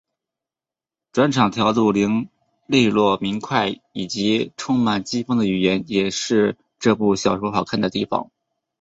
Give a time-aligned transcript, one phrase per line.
[1.11, 2.29] 转场调度俐
[2.91, 8.31] 落明快以及充满机锋的语言也是这部小说好看的地方。